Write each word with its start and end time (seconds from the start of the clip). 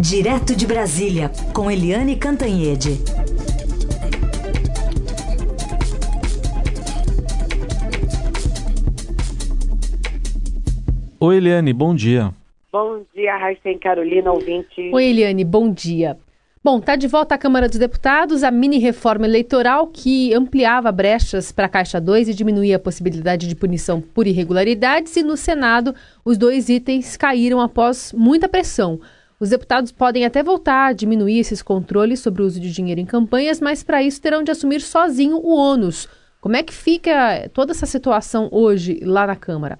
Direto 0.00 0.56
de 0.56 0.66
Brasília, 0.66 1.30
com 1.52 1.70
Eliane 1.70 2.16
Cantanhede. 2.16 2.92
Oi, 11.20 11.36
Eliane, 11.36 11.74
bom 11.74 11.94
dia. 11.94 12.32
Bom 12.72 13.02
dia, 13.14 13.36
Raíssa 13.36 13.78
Carolina, 13.78 14.32
ouvinte. 14.32 14.90
Oi, 14.90 15.04
Eliane, 15.04 15.44
bom 15.44 15.70
dia. 15.70 16.16
Bom, 16.64 16.78
está 16.78 16.96
de 16.96 17.06
volta 17.06 17.34
à 17.34 17.38
Câmara 17.38 17.68
dos 17.68 17.78
Deputados 17.78 18.42
a 18.42 18.50
mini 18.50 18.78
reforma 18.78 19.26
eleitoral 19.26 19.86
que 19.86 20.32
ampliava 20.32 20.90
brechas 20.90 21.52
para 21.52 21.66
a 21.66 21.68
Caixa 21.68 22.00
2 22.00 22.30
e 22.30 22.34
diminuía 22.34 22.76
a 22.76 22.80
possibilidade 22.80 23.46
de 23.46 23.54
punição 23.54 24.00
por 24.00 24.26
irregularidades, 24.26 25.14
e 25.16 25.22
no 25.22 25.36
Senado 25.36 25.94
os 26.24 26.38
dois 26.38 26.70
itens 26.70 27.18
caíram 27.18 27.60
após 27.60 28.14
muita 28.16 28.48
pressão. 28.48 28.98
Os 29.40 29.48
deputados 29.48 29.90
podem 29.90 30.26
até 30.26 30.42
voltar 30.42 30.88
a 30.88 30.92
diminuir 30.92 31.38
esses 31.38 31.62
controles 31.62 32.20
sobre 32.20 32.42
o 32.42 32.44
uso 32.44 32.60
de 32.60 32.70
dinheiro 32.70 33.00
em 33.00 33.06
campanhas, 33.06 33.58
mas 33.58 33.82
para 33.82 34.02
isso 34.02 34.20
terão 34.20 34.42
de 34.42 34.50
assumir 34.50 34.80
sozinho 34.80 35.38
o 35.38 35.56
ônus. 35.56 36.06
Como 36.42 36.56
é 36.56 36.62
que 36.62 36.74
fica 36.74 37.48
toda 37.54 37.72
essa 37.72 37.86
situação 37.86 38.50
hoje 38.52 39.00
lá 39.02 39.26
na 39.26 39.34
Câmara? 39.34 39.78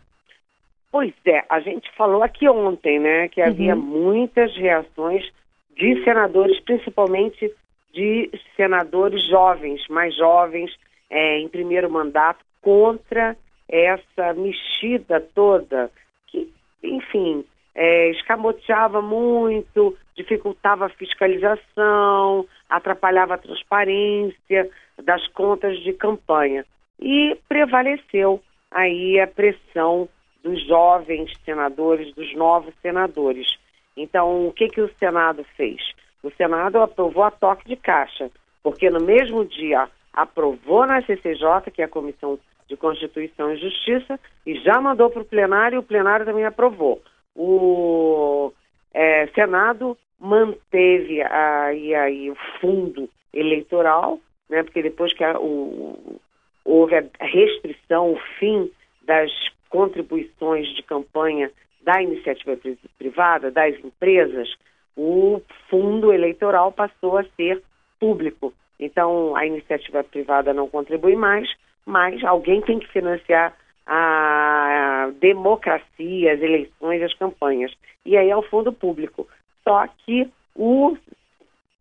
Pois 0.91 1.13
é, 1.27 1.45
a 1.51 1.61
gente 1.61 1.91
falou 1.95 2.23
aqui 2.23 2.49
ontem, 2.49 2.99
né, 2.99 3.29
que 3.29 3.43
havia 3.43 3.77
uhum. 3.77 3.83
muitas 3.83 4.57
reações 4.57 5.31
de 5.77 6.03
senadores, 6.05 6.59
principalmente 6.61 7.53
de 7.93 8.31
senadores 8.57 9.23
jovens, 9.29 9.87
mais 9.89 10.17
jovens, 10.17 10.75
é, 11.11 11.39
em 11.39 11.49
primeiro 11.49 11.91
mandato, 11.91 12.43
contra 12.63 13.37
essa 13.69 14.33
mexida 14.35 15.21
toda, 15.21 15.91
que, 16.29 16.51
enfim, 16.83 17.45
é, 17.75 18.11
escamoteava 18.11 19.01
muito, 19.01 19.97
dificultava 20.17 20.87
a 20.87 20.91
fiscalização, 20.91 22.47
atrapalhava 22.69 23.35
a 23.35 23.39
transparência 23.39 24.71
das 25.03 25.27
contas 25.29 25.79
de 25.81 25.93
campanha. 25.93 26.65
E 27.01 27.37
prevaleceu 27.49 28.43
aí 28.71 29.19
a 29.19 29.27
pressão 29.27 30.09
dos 30.43 30.67
jovens 30.67 31.33
senadores, 31.45 32.15
dos 32.15 32.35
novos 32.35 32.75
senadores. 32.83 33.59
Então, 33.97 34.47
o 34.47 34.53
que, 34.53 34.69
que 34.69 34.81
o 34.81 34.91
Senado 34.99 35.45
fez? 35.57 35.81
O 36.23 36.31
Senado 36.31 36.81
aprovou 36.81 37.23
a 37.23 37.31
toque 37.31 37.69
de 37.69 37.77
caixa, 37.77 38.31
porque 38.63 38.91
no 38.91 39.01
mesmo 39.01 39.45
dia 39.45 39.89
aprovou 40.13 40.87
na 40.87 41.03
CCJ, 41.03 41.71
que 41.73 41.83
é 41.83 41.85
a 41.85 41.89
Comissão 41.89 42.39
de 42.69 42.77
Constituição 42.77 43.53
e 43.53 43.57
Justiça, 43.57 44.19
e 44.47 44.55
já 44.61 44.81
mandou 44.81 45.11
para 45.11 45.23
o 45.23 45.25
plenário, 45.25 45.77
e 45.77 45.79
o 45.79 45.83
plenário 45.83 46.25
também 46.25 46.45
aprovou. 46.45 47.03
O 47.35 48.53
é, 48.93 49.27
Senado 49.29 49.97
manteve 50.19 51.23
aí, 51.23 51.95
aí 51.95 52.31
o 52.31 52.37
fundo 52.61 53.09
eleitoral, 53.33 54.19
né, 54.49 54.63
porque 54.63 54.83
depois 54.83 55.13
que 55.13 55.25
a, 55.25 55.39
o, 55.39 56.21
houve 56.65 56.97
a 56.97 57.05
restrição, 57.21 58.13
o 58.13 58.21
fim 58.39 58.71
das 59.03 59.31
contribuições 59.69 60.69
de 60.75 60.83
campanha 60.83 61.51
da 61.83 62.03
iniciativa 62.03 62.59
privada, 62.99 63.51
das 63.51 63.79
empresas, 63.83 64.55
o 64.97 65.41
fundo 65.69 66.13
eleitoral 66.13 66.73
passou 66.73 67.17
a 67.17 67.25
ser 67.37 67.63
público. 67.99 68.53
Então, 68.79 69.35
a 69.37 69.47
iniciativa 69.47 70.05
privada 70.05 70.53
não 70.53 70.69
contribui 70.69 71.17
mais, 71.17 71.49
mas 71.87 72.23
alguém 72.25 72.61
tem 72.63 72.79
que 72.79 72.89
financiar 72.89 73.57
a 73.93 75.11
democracia, 75.19 76.33
as 76.33 76.41
eleições, 76.41 77.03
as 77.03 77.13
campanhas. 77.15 77.73
E 78.07 78.17
aí 78.17 78.31
é 78.31 78.37
o 78.37 78.43
fundo 78.43 78.73
público. 78.73 79.27
Só 79.65 79.85
que 79.89 80.31
o 80.55 80.97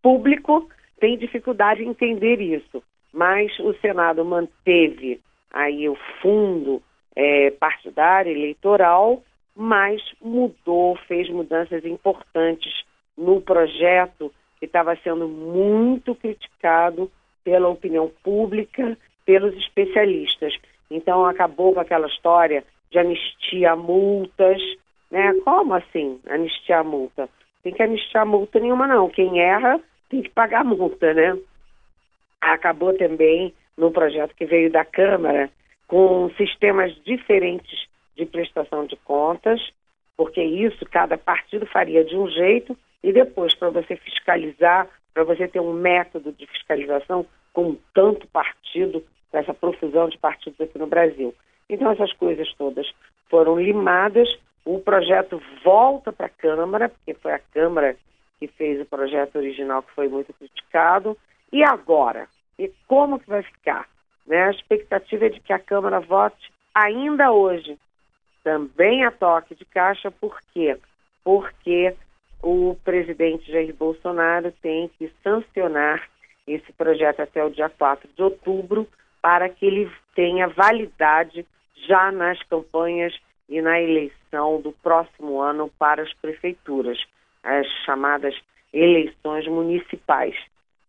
público 0.02 0.68
tem 1.00 1.20
dificuldade 1.20 1.84
em 1.84 1.90
entender 1.90 2.42
isso. 2.42 2.82
Mas 3.14 3.58
o 3.60 3.76
Senado 3.76 4.26
manteve 4.26 5.22
aí 5.54 5.88
o 5.88 5.96
fundo 6.20 6.82
é, 7.16 7.52
partidário, 7.52 8.32
eleitoral, 8.32 9.22
mas 9.56 10.02
mudou, 10.20 10.96
fez 11.08 11.30
mudanças 11.30 11.86
importantes 11.86 12.74
no 13.16 13.40
projeto 13.40 14.34
que 14.58 14.66
estava 14.66 14.96
sendo 15.04 15.28
muito 15.28 16.16
criticado 16.16 17.12
pela 17.44 17.70
opinião 17.70 18.12
pública, 18.24 18.98
pelos 19.26 19.56
especialistas. 19.58 20.58
Então 20.90 21.26
acabou 21.26 21.74
com 21.74 21.80
aquela 21.80 22.08
história 22.08 22.64
de 22.92 22.98
anistia 22.98 23.76
multas, 23.76 24.62
né? 25.12 25.34
Como 25.44 25.74
assim 25.74 26.20
anistia 26.28 26.80
a 26.80 26.84
multa? 26.84 27.30
Tem 27.64 27.74
que 27.74 27.84
anistiar 27.84 28.26
multa 28.26 28.60
nenhuma 28.60 28.88
não. 28.88 29.10
Quem 29.10 29.42
erra 29.42 29.80
tem 30.10 30.22
que 30.22 30.30
pagar 30.30 30.64
multa, 30.64 31.14
né? 31.14 31.38
Acabou 32.42 32.98
também 32.98 33.54
no 33.78 33.92
projeto 33.92 34.36
que 34.36 34.46
veio 34.46 34.72
da 34.72 34.86
Câmara 34.86 35.50
com 35.88 36.30
sistemas 36.38 36.94
diferentes 37.04 37.88
de 38.16 38.26
prestação 38.26 38.86
de 38.86 38.96
contas, 38.98 39.60
porque 40.16 40.42
isso 40.42 40.86
cada 40.92 41.18
partido 41.18 41.66
faria 41.66 42.04
de 42.04 42.16
um 42.16 42.28
jeito 42.28 42.78
e 43.04 43.12
depois 43.12 43.56
para 43.56 43.70
você 43.70 43.96
fiscalizar, 43.96 44.88
para 45.14 45.24
você 45.24 45.48
ter 45.48 45.60
um 45.60 45.74
método 45.74 46.32
de 46.34 46.46
fiscalização 46.48 47.26
com 47.54 47.78
tanto 47.94 48.28
partido, 48.28 49.04
essa 49.32 49.54
profusão 49.54 50.10
de 50.10 50.18
partidos 50.18 50.60
aqui 50.60 50.78
no 50.78 50.88
Brasil. 50.88 51.34
Então 51.70 51.92
essas 51.92 52.12
coisas 52.14 52.52
todas 52.54 52.90
foram 53.30 53.60
limadas, 53.60 54.28
o 54.66 54.80
projeto 54.80 55.42
volta 55.64 56.12
para 56.12 56.26
a 56.26 56.30
Câmara, 56.30 56.90
porque 56.90 57.14
foi 57.14 57.32
a 57.32 57.40
Câmara 57.40 57.96
que 58.40 58.48
fez 58.48 58.82
o 58.82 58.86
projeto 58.86 59.36
original 59.38 59.84
que 59.84 59.92
foi 59.94 60.08
muito 60.08 60.34
criticado. 60.34 61.18
E 61.52 61.64
agora? 61.64 62.28
E 62.58 62.72
como 62.88 63.20
que 63.20 63.30
vai 63.30 63.44
ficar? 63.44 63.88
Né? 64.26 64.44
A 64.44 64.52
expectativa 64.52 65.26
é 65.26 65.30
de 65.30 65.40
que 65.40 65.54
a 65.54 65.60
Câmara 65.60 66.00
vote 66.00 66.52
ainda 66.74 67.32
hoje 67.32 67.78
também 68.44 69.04
a 69.04 69.12
toque 69.12 69.56
de 69.56 69.66
caixa, 69.66 70.10
por 70.10 70.40
quê? 70.54 70.78
Porque 71.24 71.96
o 72.42 72.76
presidente 72.84 73.52
Jair 73.52 73.76
Bolsonaro 73.76 74.52
tem 74.62 74.90
que 74.98 75.12
sancionar 75.22 76.08
esse 76.48 76.72
projeto 76.74 77.20
até 77.20 77.44
o 77.44 77.50
dia 77.50 77.70
4 77.70 78.10
de 78.16 78.24
outubro 78.24 78.88
para 79.22 79.50
que 79.50 79.66
ele 79.66 79.92
tenha 80.16 80.48
validade 80.48 81.46
já 81.88 82.12
nas 82.12 82.42
campanhas 82.44 83.18
e 83.48 83.62
na 83.62 83.82
eleição 83.82 84.62
do 84.62 84.72
próximo 84.72 85.42
ano 85.42 85.72
para 85.80 86.04
as 86.04 86.14
prefeituras, 86.14 87.00
as 87.44 87.68
chamadas 87.86 88.36
eleições 88.72 89.48
municipais, 89.48 90.36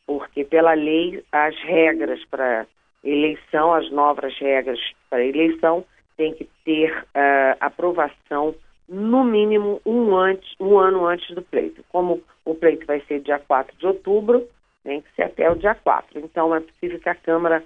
porque 0.07 0.45
pela 0.45 0.75
lei 0.75 1.25
as 1.33 1.57
regras 1.63 2.23
para 2.27 2.67
eleição, 3.03 3.73
as 3.73 3.91
novas 3.91 4.37
regras 4.39 4.79
para 5.09 5.25
eleição 5.25 5.85
tem 6.17 6.35
que 6.35 6.47
ter 6.65 6.93
uh, 6.93 7.57
aprovação 7.61 8.55
no 8.87 9.25
mínimo 9.25 9.81
um, 9.87 10.15
antes, 10.17 10.55
um 10.61 10.77
ano 10.77 11.07
antes 11.07 11.35
do 11.35 11.41
pleito. 11.41 11.83
Como 11.89 12.23
o 12.45 12.55
pleito 12.55 12.85
vai 12.85 13.01
ser 13.03 13.21
dia 13.21 13.39
4 13.39 13.75
de 13.79 13.87
outubro, 13.87 14.47
tem 14.83 15.01
que 15.01 15.15
ser 15.15 15.23
até 15.23 15.51
o 15.51 15.55
dia 15.55 15.75
4. 15.75 16.19
Então 16.19 16.55
é 16.55 16.61
possível 16.61 16.99
que 16.99 17.09
a 17.09 17.15
Câmara 17.15 17.65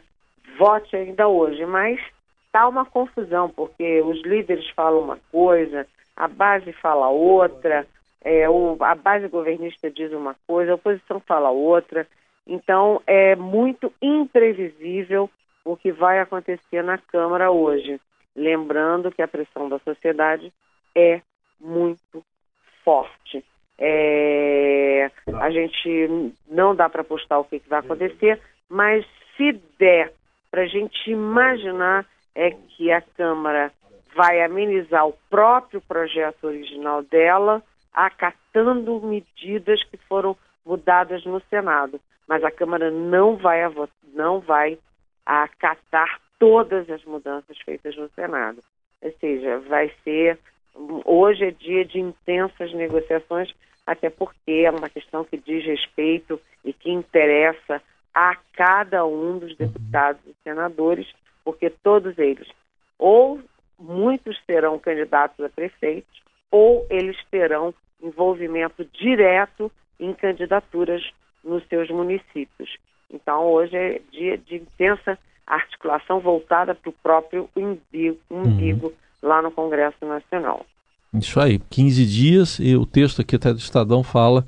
vote 0.58 0.96
ainda 0.96 1.28
hoje, 1.28 1.64
mas 1.66 2.00
está 2.46 2.68
uma 2.68 2.84
confusão, 2.84 3.48
porque 3.50 4.00
os 4.02 4.22
líderes 4.22 4.68
falam 4.70 5.00
uma 5.00 5.18
coisa, 5.30 5.86
a 6.16 6.28
base 6.28 6.72
fala 6.72 7.08
outra, 7.08 7.86
é, 8.22 8.48
o, 8.48 8.76
a 8.80 8.94
base 8.94 9.28
governista 9.28 9.90
diz 9.90 10.12
uma 10.12 10.34
coisa, 10.46 10.72
a 10.72 10.76
oposição 10.76 11.20
fala 11.20 11.50
outra. 11.50 12.06
Então 12.46 13.02
é 13.06 13.36
muito 13.36 13.92
imprevisível 14.00 15.28
o 15.64 15.76
que 15.76 15.92
vai 15.92 16.18
acontecer 16.20 16.82
na 16.82 16.98
Câmara 16.98 17.50
hoje. 17.50 18.00
Lembrando 18.36 19.12
que 19.12 19.22
a 19.22 19.28
pressão 19.28 19.68
da 19.68 19.78
sociedade 19.80 20.52
é 20.94 21.20
muito 21.60 22.24
forte. 22.84 23.44
É, 23.78 25.10
a 25.40 25.50
gente 25.50 26.32
não 26.48 26.74
dá 26.74 26.88
para 26.88 27.00
apostar 27.00 27.40
o 27.40 27.44
que, 27.44 27.58
que 27.58 27.68
vai 27.68 27.80
acontecer, 27.80 28.40
mas 28.68 29.04
se 29.36 29.52
der 29.78 30.12
para 30.54 30.62
a 30.62 30.66
gente 30.68 31.10
imaginar 31.10 32.06
é 32.32 32.52
que 32.52 32.92
a 32.92 33.00
Câmara 33.00 33.72
vai 34.14 34.40
amenizar 34.40 35.04
o 35.04 35.12
próprio 35.28 35.80
projeto 35.80 36.44
original 36.44 37.02
dela, 37.02 37.60
acatando 37.92 39.00
medidas 39.00 39.82
que 39.82 39.96
foram 40.08 40.36
mudadas 40.64 41.24
no 41.24 41.42
Senado. 41.50 42.00
Mas 42.28 42.44
a 42.44 42.52
Câmara 42.52 42.88
não 42.88 43.36
vai, 43.36 43.62
não 44.12 44.38
vai 44.38 44.78
acatar 45.26 46.20
todas 46.38 46.88
as 46.88 47.04
mudanças 47.04 47.58
feitas 47.58 47.96
no 47.96 48.08
Senado. 48.10 48.62
Ou 49.02 49.12
seja, 49.18 49.58
vai 49.58 49.90
ser. 50.04 50.38
Hoje 51.04 51.46
é 51.46 51.50
dia 51.50 51.84
de 51.84 51.98
intensas 51.98 52.72
negociações, 52.72 53.52
até 53.84 54.08
porque 54.08 54.62
é 54.64 54.70
uma 54.70 54.88
questão 54.88 55.24
que 55.24 55.36
diz 55.36 55.64
respeito 55.64 56.40
e 56.64 56.72
que 56.72 56.92
interessa 56.92 57.82
a 58.14 58.36
cada 58.52 59.04
um 59.04 59.38
dos 59.38 59.56
deputados 59.56 60.20
e 60.26 60.34
senadores, 60.44 61.06
porque 61.44 61.68
todos 61.68 62.16
eles, 62.18 62.48
ou 62.98 63.40
muitos 63.78 64.38
serão 64.46 64.78
candidatos 64.78 65.44
a 65.44 65.48
prefeitos, 65.48 66.22
ou 66.50 66.86
eles 66.88 67.16
terão 67.30 67.74
envolvimento 68.02 68.84
direto 68.92 69.70
em 69.98 70.12
candidaturas 70.12 71.02
nos 71.42 71.66
seus 71.66 71.90
municípios. 71.90 72.76
Então, 73.10 73.44
hoje 73.46 73.76
é 73.76 74.00
dia 74.10 74.38
de 74.38 74.56
intensa 74.56 75.18
articulação 75.46 76.20
voltada 76.20 76.74
para 76.74 76.90
o 76.90 76.94
próprio 77.02 77.48
umbigo, 77.54 78.18
umbigo 78.30 78.86
uhum. 78.86 78.94
lá 79.22 79.42
no 79.42 79.50
Congresso 79.50 80.04
Nacional. 80.06 80.64
Isso 81.12 81.38
aí, 81.38 81.58
15 81.70 82.06
dias, 82.06 82.58
e 82.58 82.74
o 82.76 82.86
texto 82.86 83.20
aqui 83.20 83.36
até 83.36 83.52
do 83.52 83.58
Estadão 83.58 84.02
fala 84.02 84.44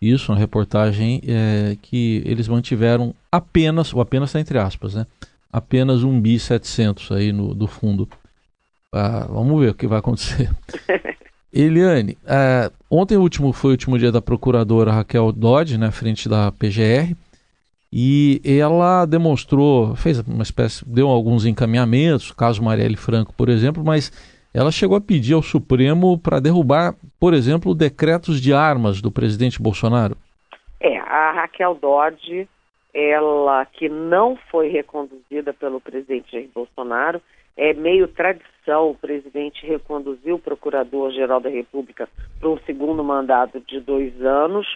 isso, 0.00 0.32
na 0.32 0.38
reportagem, 0.38 1.20
é, 1.26 1.76
que 1.82 2.22
eles 2.24 2.46
mantiveram 2.48 3.14
apenas, 3.30 3.92
ou 3.92 4.00
apenas 4.00 4.30
está 4.30 4.40
entre 4.40 4.58
aspas, 4.58 4.94
né? 4.94 5.06
Apenas 5.52 6.04
um 6.04 6.20
bi 6.20 6.38
700 6.38 7.12
aí 7.12 7.32
no, 7.32 7.54
do 7.54 7.66
fundo. 7.66 8.08
Ah, 8.92 9.26
vamos 9.28 9.60
ver 9.60 9.70
o 9.70 9.74
que 9.74 9.86
vai 9.86 9.98
acontecer. 9.98 10.50
Eliane, 11.52 12.16
é, 12.26 12.70
ontem 12.90 13.16
último 13.16 13.52
foi 13.52 13.70
o 13.70 13.72
último 13.72 13.98
dia 13.98 14.12
da 14.12 14.20
procuradora 14.20 14.92
Raquel 14.92 15.32
Dodge, 15.32 15.78
né, 15.78 15.90
frente 15.90 16.28
da 16.28 16.52
PGR, 16.52 17.16
e 17.90 18.40
ela 18.44 19.06
demonstrou, 19.06 19.96
fez 19.96 20.20
uma 20.20 20.42
espécie, 20.42 20.84
deu 20.86 21.08
alguns 21.08 21.46
encaminhamentos, 21.46 22.30
caso 22.32 22.62
Marielle 22.62 22.96
Franco, 22.96 23.32
por 23.32 23.48
exemplo, 23.48 23.82
mas 23.82 24.12
ela 24.52 24.70
chegou 24.70 24.96
a 24.96 25.00
pedir 25.00 25.34
ao 25.34 25.42
Supremo 25.42 26.18
para 26.18 26.40
derrubar, 26.40 26.94
por 27.20 27.34
exemplo, 27.34 27.74
decretos 27.74 28.40
de 28.40 28.52
armas 28.52 29.00
do 29.00 29.10
presidente 29.10 29.60
Bolsonaro. 29.60 30.16
É, 30.80 30.98
a 30.98 31.32
Raquel 31.32 31.74
Dodge, 31.74 32.48
ela 32.94 33.66
que 33.66 33.88
não 33.88 34.36
foi 34.50 34.68
reconduzida 34.68 35.52
pelo 35.52 35.80
presidente 35.80 36.32
Jair 36.32 36.48
Bolsonaro, 36.54 37.20
é 37.56 37.74
meio 37.74 38.06
tradição 38.06 38.90
o 38.90 38.94
presidente 38.94 39.66
reconduzir 39.66 40.32
o 40.32 40.38
procurador-geral 40.38 41.40
da 41.40 41.48
República 41.48 42.08
para 42.38 42.48
um 42.48 42.58
segundo 42.60 43.02
mandato 43.02 43.60
de 43.60 43.80
dois 43.80 44.20
anos, 44.22 44.66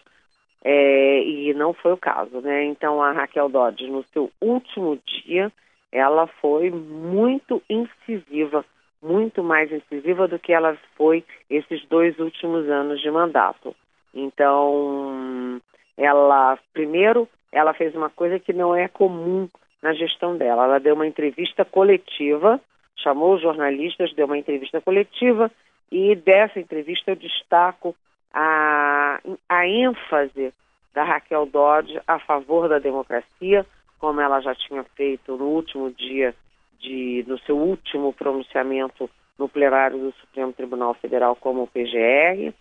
é, 0.65 1.23
e 1.23 1.55
não 1.55 1.73
foi 1.73 1.93
o 1.93 1.97
caso, 1.97 2.41
né? 2.41 2.65
Então 2.65 3.03
a 3.03 3.13
Raquel 3.13 3.49
Dodge, 3.49 3.89
no 3.89 4.05
seu 4.13 4.31
último 4.41 4.99
dia, 5.07 5.53
ela 5.93 6.27
foi 6.41 6.71
muito 6.71 7.63
incisiva, 7.69 8.65
muito 9.03 9.43
mais 9.43 9.71
incisiva 9.73 10.29
do 10.29 10.39
que 10.39 10.53
ela 10.53 10.77
foi 10.97 11.25
esses 11.51 11.85
dois 11.87 12.19
últimos 12.19 12.69
anos 12.69 13.01
de 13.01 13.11
mandato. 13.11 13.75
Então, 14.15 15.61
ela, 15.97 16.59
primeiro, 16.73 17.29
ela 17.51 17.75
fez 17.75 17.95
uma 17.95 18.11
coisa 18.11 18.39
que 18.39 18.53
não 18.53 18.75
é 18.75 18.89
comum 18.89 19.49
na 19.83 19.93
gestão 19.93 20.37
dela. 20.37 20.65
Ela 20.65 20.79
deu 20.79 20.95
uma 20.95 21.07
entrevista 21.07 21.65
coletiva 21.65 22.61
chamou 23.03 23.35
os 23.35 23.43
jornalistas, 23.43 24.15
deu 24.15 24.27
uma 24.27 24.39
entrevista 24.39 24.81
coletiva 24.81 25.51
e 25.91 26.15
dessa 26.15 26.59
entrevista 26.61 27.11
eu 27.11 27.17
destaco 27.17 27.95
a, 28.33 29.21
a 29.49 29.67
ênfase 29.67 30.53
da 30.95 31.05
Raquel 31.05 31.47
Dodge 31.47 32.01
a 32.07 32.19
favor 32.19 32.69
da 32.69 32.79
democracia, 32.79 33.67
como 33.99 34.21
ela 34.21 34.41
já 34.41 34.55
tinha 34.55 34.85
feito 34.97 35.37
no 35.37 35.47
último 35.47 35.91
dia 35.91 36.35
de, 36.83 37.25
no 37.27 37.39
seu 37.41 37.57
último 37.57 38.13
pronunciamento 38.13 39.09
no 39.39 39.49
plenário 39.49 39.99
do 39.99 40.13
Supremo 40.21 40.53
Tribunal 40.53 40.95
Federal 40.95 41.35
como 41.37 41.67
PGR. 41.69 42.53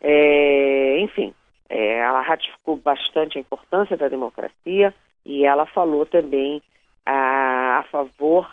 É, 0.00 1.00
enfim, 1.00 1.32
é, 1.68 1.98
ela 1.98 2.20
ratificou 2.20 2.76
bastante 2.76 3.38
a 3.38 3.40
importância 3.40 3.96
da 3.96 4.08
democracia 4.08 4.94
e 5.24 5.44
ela 5.44 5.66
falou 5.66 6.04
também 6.04 6.62
a, 7.06 7.78
a 7.78 7.82
favor 7.84 8.48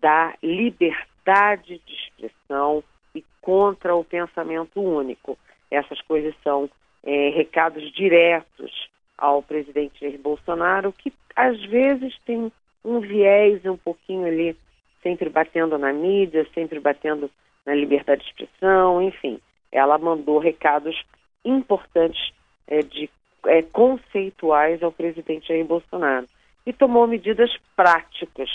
da 0.00 0.34
liberdade 0.42 1.80
de 1.84 1.94
expressão 1.94 2.82
e 3.14 3.24
contra 3.40 3.94
o 3.94 4.04
pensamento 4.04 4.80
único. 4.80 5.38
Essas 5.70 6.00
coisas 6.02 6.34
são 6.42 6.70
é, 7.02 7.30
recados 7.30 7.90
diretos 7.92 8.88
ao 9.16 9.42
presidente 9.42 10.00
Jair 10.00 10.18
Bolsonaro, 10.18 10.92
que 10.92 11.12
às 11.36 11.60
vezes 11.66 12.16
tem 12.24 12.50
um 12.84 13.00
viés 13.00 13.64
um 13.64 13.76
pouquinho 13.76 14.26
ali, 14.26 14.56
sempre 15.02 15.28
batendo 15.28 15.78
na 15.78 15.92
mídia, 15.92 16.46
sempre 16.54 16.80
batendo 16.80 17.30
na 17.64 17.74
liberdade 17.74 18.22
de 18.22 18.28
expressão, 18.28 19.02
enfim. 19.02 19.40
Ela 19.70 19.98
mandou 19.98 20.38
recados 20.38 21.00
importantes 21.44 22.32
é, 22.66 22.82
de 22.82 23.08
é, 23.46 23.62
conceituais 23.62 24.82
ao 24.82 24.92
presidente 24.92 25.48
Jair 25.48 25.64
Bolsonaro 25.64 26.26
e 26.66 26.72
tomou 26.72 27.06
medidas 27.06 27.50
práticas 27.74 28.50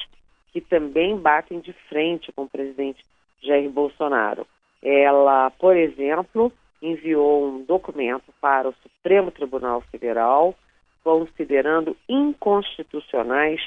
que 0.51 0.61
também 0.61 1.17
batem 1.17 1.59
de 1.59 1.73
frente 1.89 2.31
com 2.31 2.43
o 2.43 2.49
presidente 2.49 3.03
Jair 3.41 3.69
Bolsonaro. 3.69 4.47
Ela, 4.81 5.49
por 5.51 5.75
exemplo, 5.75 6.51
enviou 6.81 7.47
um 7.47 7.63
documento 7.63 8.33
para 8.39 8.69
o 8.69 8.75
Supremo 8.83 9.31
Tribunal 9.31 9.81
Federal 9.81 10.55
considerando 11.03 11.95
inconstitucionais 12.09 13.61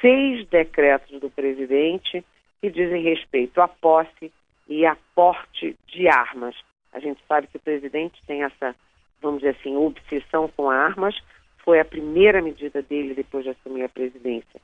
seis 0.00 0.46
decretos 0.48 1.20
do 1.20 1.30
presidente 1.30 2.24
que 2.60 2.70
dizem 2.70 3.02
respeito 3.02 3.60
à 3.60 3.68
posse 3.68 4.32
e 4.68 4.86
a 4.86 4.96
porte 5.14 5.76
de 5.86 6.08
armas. 6.08 6.54
A 6.92 7.00
gente 7.00 7.20
sabe 7.26 7.46
que 7.46 7.56
o 7.56 7.60
presidente 7.60 8.20
tem 8.26 8.42
essa, 8.42 8.74
vamos 9.20 9.40
dizer 9.40 9.56
assim, 9.58 9.76
obsessão 9.76 10.48
com 10.56 10.70
armas. 10.70 11.16
Foi 11.64 11.80
a 11.80 11.84
primeira 11.84 12.42
medida 12.42 12.82
dele 12.82 13.14
depois 13.14 13.44
de 13.44 13.50
assumir 13.50 13.84
a 13.84 13.88
presidência 13.88 14.60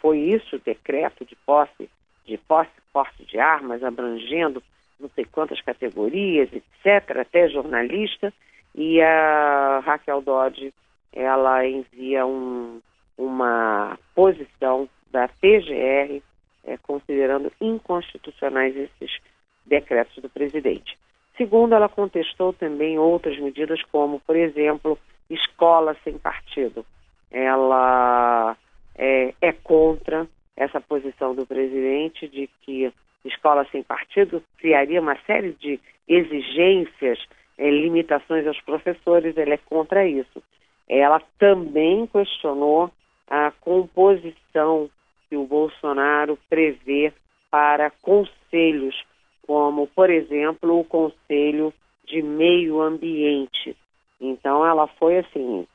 foi 0.00 0.18
isso 0.18 0.56
o 0.56 0.60
decreto 0.60 1.24
de 1.24 1.36
posse, 1.46 1.88
de 2.24 2.38
posse, 2.38 2.70
porte 2.92 3.24
de 3.24 3.38
armas, 3.38 3.82
abrangendo 3.82 4.62
não 4.98 5.08
sei 5.14 5.24
quantas 5.24 5.60
categorias, 5.62 6.50
etc., 6.52 7.18
até 7.20 7.48
jornalista, 7.48 8.32
e 8.74 9.00
a 9.00 9.80
Raquel 9.82 10.20
Dodge, 10.20 10.74
ela 11.10 11.66
envia 11.66 12.26
um, 12.26 12.80
uma 13.20 13.98
posição 14.14 14.88
da 15.12 15.28
PGR 15.28 16.22
é, 16.64 16.76
considerando 16.78 17.52
inconstitucionais 17.60 18.74
esses 18.74 19.18
decretos 19.66 20.22
do 20.22 20.28
presidente. 20.30 20.96
Segundo, 21.36 21.74
ela 21.74 21.88
contestou 21.88 22.52
também 22.52 22.98
outras 22.98 23.38
medidas, 23.38 23.82
como, 23.92 24.20
por 24.20 24.36
exemplo, 24.36 24.98
escola 25.28 25.94
sem 26.02 26.18
partido. 26.18 26.84
Ela 27.30 28.56
é, 28.96 29.34
é 29.40 29.52
contra 29.52 30.26
essa 30.56 30.80
posição 30.80 31.34
do 31.34 31.46
presidente 31.46 32.26
de 32.26 32.48
que 32.62 32.92
escola 33.24 33.66
sem 33.70 33.82
partido 33.82 34.42
criaria 34.58 35.00
uma 35.00 35.16
série 35.26 35.52
de 35.52 35.78
exigências, 36.08 37.18
é, 37.58 37.70
limitações 37.70 38.46
aos 38.46 38.60
professores, 38.62 39.36
ele 39.36 39.52
é 39.52 39.58
contra 39.58 40.06
isso. 40.06 40.42
Ela 40.88 41.20
também 41.38 42.06
questionou 42.06 42.90
a 43.30 43.52
composição 43.60 44.90
que 45.28 45.36
o 45.36 45.46
Bolsonaro 45.46 46.36
prevê 46.48 47.12
para 47.48 47.90
conselhos, 48.02 49.00
como, 49.46 49.86
por 49.86 50.10
exemplo, 50.10 50.80
o 50.80 50.84
Conselho 50.84 51.72
de 52.04 52.20
Meio 52.20 52.80
Ambiente. 52.80 53.76
Então, 54.20 54.66
ela 54.66 54.88
foi 54.88 55.18
assim: 55.18 55.66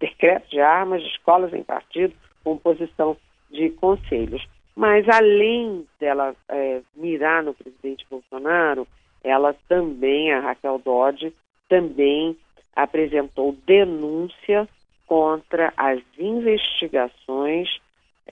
decreto 0.00 0.50
de 0.50 0.60
armas, 0.60 1.02
escolas 1.04 1.54
em 1.54 1.62
partido, 1.62 2.12
composição 2.42 3.16
de 3.50 3.70
conselhos. 3.70 4.46
Mas 4.74 5.08
além 5.08 5.86
dela 5.98 6.34
é, 6.48 6.82
mirar 6.94 7.42
no 7.42 7.54
presidente 7.54 8.04
Bolsonaro, 8.10 8.86
ela 9.24 9.54
também, 9.68 10.32
a 10.32 10.40
Raquel 10.40 10.80
Dodge, 10.84 11.32
também 11.68 12.36
apresentou 12.74 13.56
denúncia 13.66 14.68
contra 15.06 15.72
as 15.76 16.00
investigações 16.18 17.68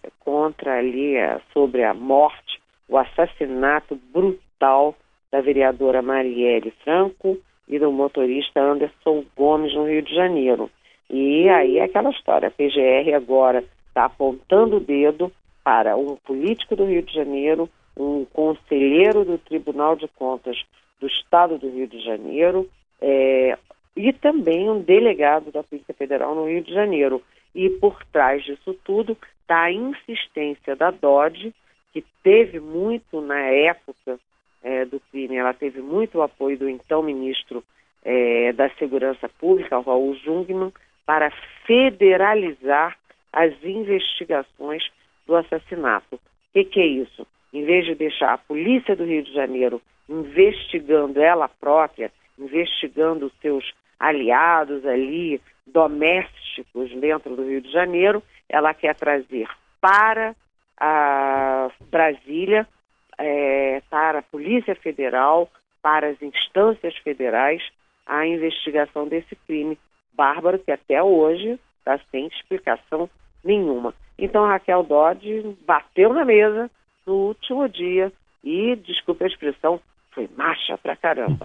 é, 0.02 0.08
contra 0.20 0.78
ali 0.78 1.16
é, 1.16 1.40
sobre 1.52 1.84
a 1.84 1.94
morte, 1.94 2.60
o 2.88 2.98
assassinato 2.98 3.98
brutal 4.12 4.94
da 5.30 5.40
vereadora 5.40 6.02
Marielle 6.02 6.72
Franco 6.82 7.38
e 7.68 7.78
do 7.78 7.90
motorista 7.90 8.60
Anderson 8.60 9.24
Gomes 9.36 9.74
no 9.74 9.86
Rio 9.86 10.02
de 10.02 10.14
Janeiro. 10.14 10.70
E 11.08 11.48
aí 11.48 11.78
é 11.78 11.84
aquela 11.84 12.10
história, 12.10 12.48
a 12.48 12.50
PGR 12.50 13.14
agora 13.14 13.64
está 13.88 14.06
apontando 14.06 14.76
o 14.76 14.80
dedo 14.80 15.32
para 15.62 15.96
um 15.96 16.16
político 16.16 16.76
do 16.76 16.84
Rio 16.84 17.02
de 17.02 17.14
Janeiro, 17.14 17.68
um 17.96 18.24
conselheiro 18.26 19.24
do 19.24 19.38
Tribunal 19.38 19.96
de 19.96 20.08
Contas 20.08 20.56
do 21.00 21.06
Estado 21.06 21.58
do 21.58 21.70
Rio 21.70 21.86
de 21.86 22.00
Janeiro 22.04 22.68
é, 23.00 23.58
e 23.96 24.12
também 24.12 24.68
um 24.68 24.80
delegado 24.80 25.52
da 25.52 25.62
Polícia 25.62 25.94
Federal 25.94 26.34
no 26.34 26.48
Rio 26.48 26.62
de 26.62 26.72
Janeiro. 26.72 27.22
E 27.54 27.70
por 27.70 28.02
trás 28.06 28.42
disso 28.44 28.74
tudo 28.84 29.16
está 29.40 29.64
a 29.64 29.72
insistência 29.72 30.74
da 30.74 30.90
DOD, 30.90 31.54
que 31.92 32.04
teve 32.22 32.58
muito 32.58 33.20
na 33.20 33.38
época 33.40 34.18
é, 34.62 34.84
do 34.84 34.98
crime, 35.10 35.36
ela 35.36 35.52
teve 35.52 35.80
muito 35.80 36.22
apoio 36.22 36.58
do 36.58 36.68
então 36.68 37.02
ministro 37.02 37.62
é, 38.02 38.52
da 38.52 38.68
Segurança 38.70 39.28
Pública, 39.28 39.78
Raul 39.78 40.14
Jungmann, 40.16 40.72
para 41.06 41.30
federalizar 41.66 42.96
as 43.32 43.52
investigações 43.62 44.82
do 45.26 45.36
assassinato. 45.36 46.16
O 46.16 46.20
que, 46.52 46.64
que 46.64 46.80
é 46.80 46.86
isso? 46.86 47.26
Em 47.52 47.64
vez 47.64 47.84
de 47.84 47.94
deixar 47.94 48.32
a 48.32 48.38
polícia 48.38 48.96
do 48.96 49.04
Rio 49.04 49.22
de 49.22 49.32
Janeiro 49.32 49.80
investigando 50.08 51.20
ela 51.20 51.48
própria 51.48 52.10
investigando 52.38 53.30
seus 53.40 53.64
aliados 54.04 54.84
ali, 54.84 55.40
domésticos 55.66 56.90
dentro 57.00 57.34
do 57.34 57.44
Rio 57.44 57.62
de 57.62 57.72
Janeiro, 57.72 58.22
ela 58.48 58.74
quer 58.74 58.94
trazer 58.94 59.48
para 59.80 60.36
a 60.78 61.70
Brasília, 61.90 62.68
é, 63.16 63.82
para 63.88 64.18
a 64.18 64.22
Polícia 64.22 64.74
Federal, 64.74 65.48
para 65.80 66.08
as 66.08 66.20
instâncias 66.20 66.94
federais, 66.98 67.62
a 68.06 68.26
investigação 68.26 69.08
desse 69.08 69.34
crime 69.46 69.78
bárbaro 70.12 70.58
que 70.58 70.70
até 70.70 71.02
hoje 71.02 71.58
está 71.78 71.98
sem 72.10 72.26
explicação 72.26 73.08
nenhuma. 73.42 73.94
Então 74.18 74.46
Raquel 74.46 74.82
Dodge 74.82 75.56
bateu 75.66 76.12
na 76.12 76.24
mesa 76.26 76.70
no 77.06 77.28
último 77.28 77.66
dia 77.68 78.12
e, 78.42 78.76
desculpe 78.76 79.24
a 79.24 79.26
expressão, 79.26 79.80
foi 80.14 80.28
marcha 80.36 80.78
pra 80.78 80.96
caramba. 80.96 81.44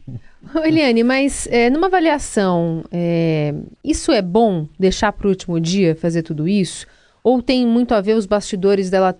Eliane, 0.64 1.02
mas 1.02 1.46
é, 1.50 1.70
numa 1.70 1.86
avaliação, 1.86 2.84
é, 2.92 3.52
isso 3.84 4.12
é 4.12 4.20
bom 4.20 4.66
deixar 4.78 5.12
para 5.12 5.26
o 5.26 5.30
último 5.30 5.60
dia 5.60 5.94
fazer 5.96 6.22
tudo 6.22 6.46
isso? 6.46 6.86
Ou 7.24 7.42
tem 7.42 7.66
muito 7.66 7.94
a 7.94 8.00
ver 8.00 8.14
os 8.14 8.26
bastidores 8.26 8.90
dela, 8.90 9.16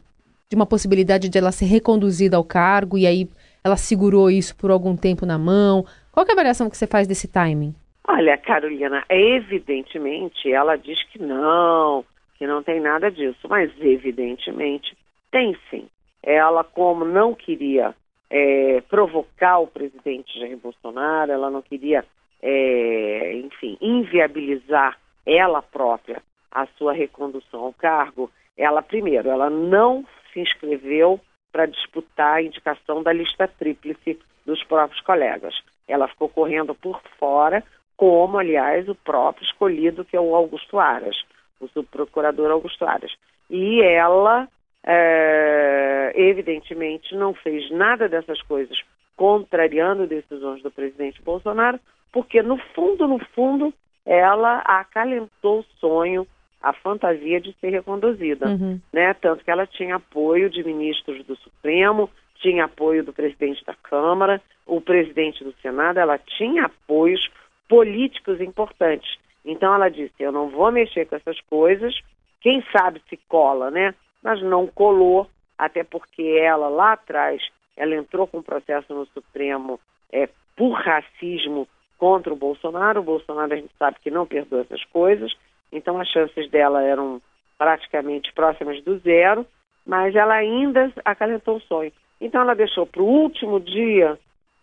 de 0.49 0.57
uma 0.57 0.66
possibilidade 0.66 1.28
de 1.28 1.38
ela 1.38 1.52
ser 1.52 1.66
reconduzida 1.66 2.37
ao 2.37 2.45
cargo 2.45 2.97
e 2.97 3.07
aí 3.07 3.28
ela 3.62 3.76
segurou 3.76 4.30
isso 4.30 4.57
por 4.57 4.71
algum 4.71 4.97
tempo 4.97 5.26
na 5.26 5.38
mão? 5.38 5.85
Qual 6.12 6.26
é 6.26 6.30
a 6.30 6.33
avaliação 6.33 6.69
que 6.69 6.76
você 6.76 6.87
faz 6.87 7.07
desse 7.07 7.28
timing? 7.28 7.75
Olha, 8.09 8.37
Carolina, 8.38 9.04
evidentemente 9.09 10.50
ela 10.50 10.76
diz 10.76 11.02
que 11.04 11.23
não, 11.23 12.04
que 12.38 12.47
não 12.47 12.62
tem 12.62 12.80
nada 12.80 13.11
disso, 13.11 13.47
mas 13.49 13.71
evidentemente 13.80 14.97
tem 15.30 15.57
sim. 15.71 15.87
Ela, 16.23 16.64
como 16.64 17.04
não 17.04 17.35
queria 17.35 17.95
é, 18.30 18.80
provocar 18.88 19.58
o 19.58 19.66
presidente 19.66 20.38
Jair 20.38 20.56
Bolsonaro, 20.56 21.32
ela 21.32 21.50
não 21.50 21.60
queria, 21.60 22.04
é, 22.40 23.34
enfim, 23.34 23.76
inviabilizar 23.80 24.96
ela 25.26 25.60
própria 25.60 26.22
a 26.50 26.66
sua 26.78 26.92
recondução 26.92 27.64
ao 27.64 27.72
cargo, 27.72 28.30
ela, 28.56 28.82
primeiro, 28.82 29.28
ela 29.28 29.50
não 29.50 30.04
se 30.32 30.40
inscreveu 30.40 31.20
para 31.52 31.66
disputar 31.66 32.37
a 32.37 32.42
indicação 32.42 33.02
da 33.02 33.12
lista 33.12 33.49
tríplice 33.49 34.18
dos 34.46 34.62
próprios 34.64 35.00
colegas. 35.02 35.54
Ela 35.88 36.08
ficou 36.08 36.28
correndo 36.28 36.75
por 36.75 37.00
fora, 37.18 37.64
como, 37.96 38.38
aliás, 38.38 38.88
o 38.88 38.94
próprio 38.94 39.44
escolhido, 39.44 40.04
que 40.04 40.16
é 40.16 40.20
o 40.20 40.34
Augusto 40.34 40.78
Aras, 40.78 41.16
o 41.60 41.68
subprocurador 41.68 42.50
Augusto 42.50 42.84
Aras. 42.84 43.12
E 43.49 43.82
ela 43.82 44.49
é, 44.84 46.12
evidentemente 46.14 47.14
não 47.14 47.34
fez 47.34 47.70
nada 47.70 48.08
dessas 48.08 48.40
coisas 48.42 48.78
contrariando 49.16 50.06
decisões 50.06 50.62
do 50.62 50.70
presidente 50.70 51.20
Bolsonaro, 51.22 51.78
porque 52.10 52.42
no 52.42 52.56
fundo, 52.75 53.06
no 53.06 53.18
fundo, 53.34 53.72
ela 54.06 54.58
acalentou 54.60 55.60
o 55.60 55.66
sonho, 55.78 56.26
a 56.62 56.72
fantasia 56.72 57.40
de 57.40 57.54
ser 57.60 57.70
reconduzida, 57.70 58.49
uhum. 58.49 58.80
né? 58.92 59.14
Tanto 59.14 59.44
que 59.44 59.50
ela 59.50 59.66
tinha 59.66 59.96
apoio 59.96 60.50
de 60.50 60.64
ministros 60.64 61.25
do 61.26 61.37
Supremo, 61.37 62.10
tinha 62.37 62.64
apoio 62.64 63.04
do 63.04 63.12
presidente 63.12 63.64
da 63.64 63.75
Câmara, 63.75 64.40
o 64.66 64.80
presidente 64.80 65.44
do 65.44 65.54
Senado, 65.60 65.99
ela 65.99 66.18
tinha 66.18 66.64
apoios 66.64 67.30
políticos 67.68 68.40
importantes. 68.40 69.18
Então 69.44 69.75
ela 69.75 69.88
disse: 69.88 70.14
eu 70.18 70.32
não 70.32 70.49
vou 70.49 70.70
mexer 70.72 71.06
com 71.06 71.16
essas 71.16 71.40
coisas. 71.42 71.94
Quem 72.40 72.64
sabe 72.72 73.02
se 73.08 73.18
cola, 73.28 73.70
né? 73.70 73.94
Mas 74.22 74.42
não 74.42 74.66
colou, 74.66 75.28
até 75.56 75.84
porque 75.84 76.22
ela 76.22 76.68
lá 76.68 76.92
atrás, 76.92 77.42
ela 77.76 77.94
entrou 77.94 78.26
com 78.26 78.38
um 78.38 78.42
processo 78.42 78.92
no 78.94 79.06
Supremo 79.06 79.80
é, 80.12 80.28
por 80.56 80.72
racismo 80.72 81.66
contra 81.98 82.32
o 82.32 82.36
Bolsonaro. 82.36 83.00
O 83.00 83.04
Bolsonaro 83.04 83.52
a 83.52 83.56
gente 83.56 83.72
sabe 83.78 83.98
que 84.02 84.10
não 84.10 84.26
perdoa 84.26 84.62
essas 84.62 84.84
coisas, 84.86 85.32
então 85.72 86.00
as 86.00 86.08
chances 86.08 86.50
dela 86.50 86.82
eram 86.82 87.20
praticamente 87.58 88.32
próximas 88.32 88.82
do 88.82 88.98
zero, 88.98 89.46
mas 89.86 90.14
ela 90.14 90.34
ainda 90.34 90.92
acalentou 91.04 91.56
o 91.56 91.60
sonho. 91.62 91.92
Então 92.20 92.40
ela 92.40 92.54
deixou 92.54 92.86
para 92.86 93.02
o 93.02 93.06
último 93.06 93.60
dia 93.60 94.18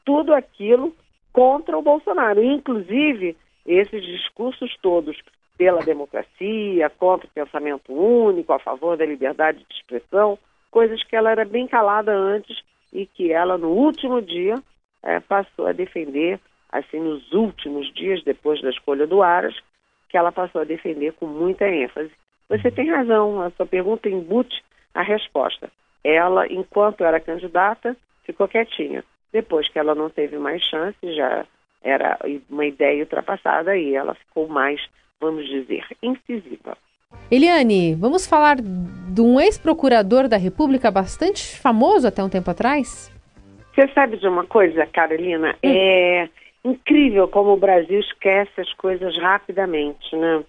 tudo 0.06 0.34
aquilo 0.34 0.96
contra 1.32 1.78
o 1.78 1.82
Bolsonaro, 1.82 2.44
inclusive 2.44 3.36
esses 3.66 4.04
discursos 4.04 4.76
todos 4.82 5.18
pela 5.58 5.82
democracia, 5.82 6.90
contra 6.98 7.28
o 7.28 7.32
pensamento 7.32 7.92
único, 7.92 8.54
a 8.54 8.60
favor 8.60 8.96
da 8.96 9.06
liberdade 9.06 9.60
de 9.68 9.76
expressão, 9.76 10.38
coisas 10.70 11.04
que 11.04 11.16
ela 11.16 11.32
era 11.32 11.44
bem 11.44 11.68
calada 11.68 12.14
antes 12.14 12.62
e 12.94 13.06
que 13.06 13.32
ela, 13.32 13.58
no 13.58 13.70
último 13.70 14.22
dia, 14.22 14.56
é, 15.04 15.20
passou 15.20 15.66
a 15.66 15.72
defender, 15.72 16.40
assim, 16.72 17.00
nos 17.00 17.32
últimos 17.34 17.92
dias, 17.94 18.24
depois 18.24 18.62
da 18.62 18.70
escolha 18.70 19.08
do 19.08 19.24
Aras, 19.24 19.56
que 20.10 20.18
ela 20.18 20.32
passou 20.32 20.62
a 20.62 20.66
defender 20.66 21.14
com 21.14 21.26
muita 21.26 21.68
ênfase. 21.68 22.12
Você 22.50 22.72
tem 22.72 22.90
razão, 22.90 23.42
a 23.42 23.50
sua 23.52 23.66
pergunta 23.66 24.08
embute 24.08 24.64
a 24.94 25.02
resposta. 25.02 25.70
Ela, 26.04 26.48
enquanto 26.48 27.04
era 27.04 27.20
candidata, 27.20 27.96
ficou 28.24 28.48
quietinha. 28.48 29.04
Depois 29.34 29.68
que 29.68 29.78
ela 29.78 29.94
não 29.94 30.10
teve 30.10 30.38
mais 30.38 30.64
chance, 30.64 30.98
já 31.16 31.46
era 31.84 32.18
uma 32.50 32.66
ideia 32.66 33.02
ultrapassada 33.02 33.76
e 33.76 33.94
ela 33.94 34.16
ficou 34.16 34.48
mais 34.48 34.82
vamos 35.20 35.46
dizer, 35.48 35.84
incisiva. 36.02 36.78
Eliane, 37.32 37.96
vamos 37.96 38.28
falar 38.28 38.58
de 38.58 39.22
um 39.22 39.40
ex-procurador 39.40 40.28
da 40.28 40.38
República 40.38 40.92
bastante 40.92 41.58
famoso 41.60 42.08
até 42.08 42.24
um 42.24 42.30
tempo 42.30 42.50
atrás? 42.50 43.12
Você 43.74 43.88
sabe 43.94 44.18
de 44.18 44.28
uma 44.28 44.46
coisa, 44.46 44.86
Carolina? 44.88 45.56
Hum. 45.64 45.70
É 45.70 46.30
incrível 46.64 47.28
como 47.28 47.54
o 47.54 47.58
Brasil 47.58 48.00
esquece 48.00 48.60
as 48.60 48.72
coisas 48.74 49.18
rapidamente, 49.18 50.16
né? 50.16 50.44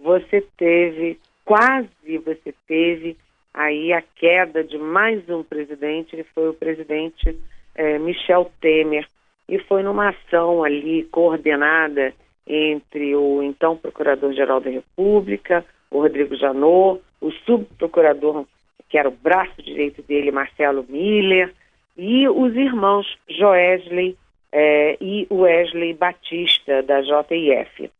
Você 0.00 0.44
teve, 0.56 1.18
quase 1.44 1.88
você 2.24 2.54
teve 2.66 3.16
aí 3.52 3.92
a 3.92 4.02
queda 4.02 4.64
de 4.64 4.76
mais 4.76 5.28
um 5.28 5.42
presidente, 5.42 6.16
que 6.16 6.24
foi 6.34 6.48
o 6.48 6.54
presidente 6.54 7.38
é, 7.74 7.98
Michel 7.98 8.50
Temer, 8.60 9.06
e 9.48 9.58
foi 9.60 9.82
numa 9.82 10.10
ação 10.10 10.64
ali 10.64 11.04
coordenada 11.04 12.12
entre 12.46 13.14
o 13.16 13.42
então 13.42 13.76
Procurador-Geral 13.76 14.60
da 14.60 14.70
República, 14.70 15.64
o 15.90 16.00
Rodrigo 16.00 16.36
Janot, 16.36 17.00
o 17.20 17.30
subprocurador, 17.46 18.44
que 18.88 18.98
era 18.98 19.08
o 19.08 19.12
braço 19.12 19.62
direito 19.62 20.02
dele, 20.02 20.30
Marcelo 20.30 20.84
Miller, 20.88 21.54
e 21.96 22.28
os 22.28 22.54
irmãos 22.54 23.06
Joesley 23.28 24.16
eh, 24.52 24.96
e 25.00 25.26
Wesley 25.30 25.94
Batista, 25.94 26.82
da 26.82 27.02
JIF. 27.02 27.90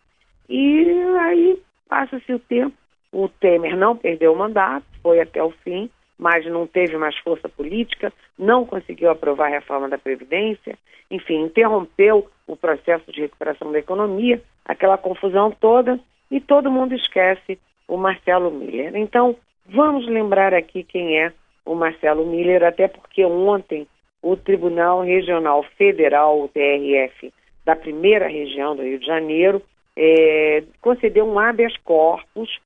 E 0.49 0.87
aí 1.21 1.59
passa-se 1.89 2.33
o 2.33 2.39
tempo, 2.39 2.77
o 3.13 3.29
Temer 3.29 3.77
não 3.77 3.97
perdeu 3.97 4.33
o 4.33 4.37
mandato, 4.37 4.85
foi 5.03 5.21
até 5.21 5.43
o 5.43 5.51
fim, 5.51 5.89
mas 6.19 6.47
não 6.47 6.67
teve 6.67 6.97
mais 6.97 7.17
força 7.19 7.49
política, 7.49 8.13
não 8.39 8.65
conseguiu 8.65 9.11
aprovar 9.11 9.47
a 9.47 9.57
reforma 9.57 9.89
da 9.89 9.99
Previdência, 9.99 10.79
enfim, 11.11 11.43
interrompeu 11.43 12.29
o 12.47 12.57
processo 12.57 13.11
de 13.13 13.21
recuperação 13.21 13.73
da 13.73 13.79
economia, 13.79 14.43
aquela 14.65 14.97
confusão 14.97 15.51
toda, 15.51 15.99
e 16.31 16.41
todo 16.41 16.71
mundo 16.71 16.95
esquece 16.95 17.59
o 17.87 17.97
Marcelo 17.97 18.51
Miller. 18.51 18.97
Então, 18.97 19.37
vamos 19.67 20.07
lembrar 20.07 20.55
aqui 20.55 20.83
quem 20.83 21.19
é 21.21 21.33
o 21.65 21.75
Marcelo 21.75 22.27
Miller, 22.27 22.65
até 22.65 22.89
porque 22.89 23.25
ontem 23.25 23.87
o 24.23 24.37
Tribunal 24.37 25.03
Regional 25.03 25.63
Federal, 25.77 26.41
o 26.41 26.49
TRF, 26.49 27.33
da 27.65 27.77
primeira 27.77 28.27
região 28.27 28.75
do 28.75 28.83
Rio 28.83 28.99
de 28.99 29.07
Janeiro, 29.07 29.63
é, 29.97 30.65
concedeu 30.81 31.27
um 31.27 31.39
habeas 31.39 31.77
corpus 31.79 32.59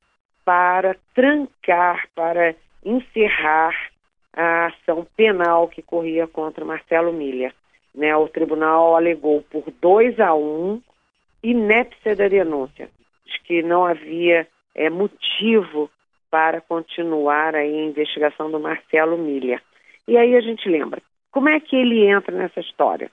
para 0.45 0.97
trancar, 1.15 2.09
para 2.15 2.55
encerrar 2.89 3.75
a 4.33 4.67
ação 4.67 5.07
penal 5.17 5.69
que 5.69 5.83
corria 5.83 6.27
contra 6.27 6.65
Marcelo 6.65 7.13
Miller. 7.13 7.53
Né, 7.95 8.15
o 8.17 8.29
tribunal 8.29 8.95
alegou 8.95 9.43
por 9.51 9.65
2 9.81 10.21
a 10.21 10.35
1 10.35 10.39
um, 10.39 10.83
inépcia 11.43 12.15
da 12.15 12.29
denúncia, 12.29 12.89
de 13.27 13.41
que 13.41 13.63
não 13.63 13.85
havia 13.85 14.47
é, 14.75 14.89
motivo 14.89 15.91
para 16.31 16.61
continuar 16.61 17.55
a 17.55 17.67
investigação 17.67 18.51
do 18.51 18.61
Marcelo 18.61 19.19
Miller. 19.19 19.61
E 20.07 20.17
aí 20.17 20.37
a 20.37 20.41
gente 20.41 20.69
lembra, 20.69 21.03
como 21.33 21.49
é 21.49 21.59
que 21.59 21.75
ele 21.75 22.07
entra 22.07 22.37
nessa 22.37 22.61
história? 22.61 23.11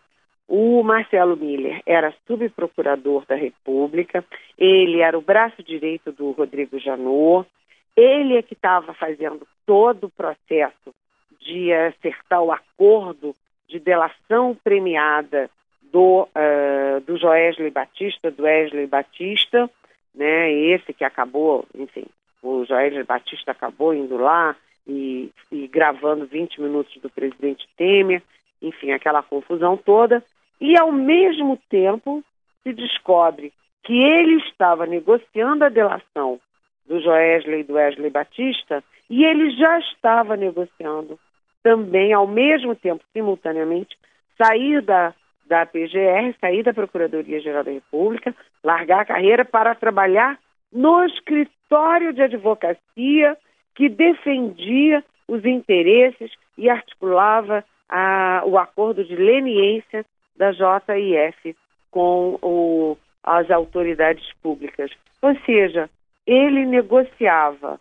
O 0.47 0.83
Marcelo 0.83 1.35
Miller 1.35 1.81
era 1.85 2.13
subprocurador 2.27 3.25
da 3.25 3.35
República, 3.35 4.23
ele 4.57 5.01
era 5.01 5.17
o 5.17 5.21
braço 5.21 5.63
direito 5.63 6.11
do 6.11 6.31
Rodrigo 6.31 6.77
Janot, 6.77 7.49
ele 7.95 8.37
é 8.37 8.41
que 8.41 8.53
estava 8.53 8.93
fazendo 8.93 9.47
todo 9.65 10.05
o 10.05 10.09
processo 10.09 10.93
de 11.39 11.71
acertar 11.71 12.41
o 12.41 12.51
acordo 12.51 13.35
de 13.67 13.79
delação 13.79 14.57
premiada 14.63 15.49
do, 15.91 16.23
uh, 16.23 17.01
do 17.01 17.17
Joesley 17.17 17.71
Batista, 17.71 18.29
do 18.31 18.43
Wesley 18.43 18.87
Batista, 18.87 19.69
né, 20.13 20.51
esse 20.51 20.93
que 20.93 21.03
acabou, 21.03 21.65
enfim, 21.73 22.05
o 22.41 22.65
Joesley 22.65 23.03
Batista 23.03 23.51
acabou 23.51 23.93
indo 23.93 24.17
lá 24.17 24.55
e, 24.87 25.31
e 25.51 25.67
gravando 25.67 26.25
20 26.25 26.61
minutos 26.61 26.95
do 27.01 27.09
presidente 27.09 27.67
Temer, 27.75 28.21
enfim, 28.61 28.91
aquela 28.91 29.23
confusão 29.23 29.75
toda. 29.75 30.23
E, 30.59 30.77
ao 30.77 30.91
mesmo 30.91 31.59
tempo, 31.69 32.23
se 32.63 32.71
descobre 32.71 33.51
que 33.83 33.93
ele 33.93 34.37
estava 34.47 34.85
negociando 34.85 35.65
a 35.65 35.69
delação 35.69 36.39
do 36.87 36.99
Joesley 36.99 37.61
e 37.61 37.63
do 37.63 37.73
Wesley 37.73 38.09
Batista 38.09 38.83
e 39.09 39.23
ele 39.23 39.51
já 39.51 39.79
estava 39.79 40.35
negociando 40.35 41.19
também, 41.63 42.13
ao 42.13 42.27
mesmo 42.27 42.75
tempo, 42.75 43.03
simultaneamente, 43.11 43.97
sair 44.37 44.81
da, 44.81 45.13
da 45.47 45.65
PGR, 45.65 46.35
sair 46.39 46.63
da 46.63 46.73
Procuradoria-Geral 46.73 47.63
da 47.63 47.71
República, 47.71 48.35
largar 48.63 49.01
a 49.01 49.05
carreira 49.05 49.43
para 49.43 49.73
trabalhar 49.75 50.39
no 50.71 51.03
escritório 51.05 52.13
de 52.13 52.21
advocacia 52.21 53.37
que 53.73 53.89
defendia 53.89 55.03
os 55.27 55.43
interesses 55.45 56.31
e 56.57 56.69
articulava 56.69 57.63
a, 57.89 58.43
o 58.45 58.57
acordo 58.57 59.03
de 59.03 59.15
leniência 59.15 60.05
da 60.35 60.51
JIF 60.51 61.55
com 61.89 62.37
o, 62.41 62.97
as 63.23 63.49
autoridades 63.49 64.25
públicas. 64.41 64.91
Ou 65.21 65.35
seja, 65.45 65.89
ele 66.25 66.65
negociava 66.65 67.79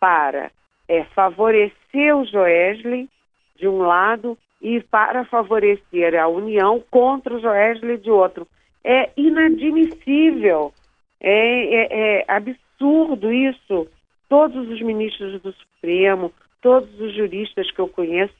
para 0.00 0.50
é, 0.88 1.04
favorecer 1.04 2.16
o 2.16 2.24
Joesley 2.24 3.08
de 3.56 3.68
um 3.68 3.78
lado 3.78 4.36
e 4.60 4.80
para 4.80 5.24
favorecer 5.24 6.18
a 6.18 6.28
União 6.28 6.82
contra 6.90 7.34
o 7.34 7.40
Joesley 7.40 7.98
de 7.98 8.10
outro. 8.10 8.46
É 8.84 9.10
inadmissível, 9.16 10.72
é, 11.20 11.74
é, 11.74 12.18
é 12.20 12.24
absurdo 12.28 13.32
isso. 13.32 13.86
Todos 14.28 14.68
os 14.68 14.80
ministros 14.80 15.40
do 15.42 15.52
Supremo, 15.52 16.32
todos 16.60 16.88
os 17.00 17.14
juristas 17.14 17.70
que 17.70 17.80
eu 17.80 17.88
conheço 17.88 18.34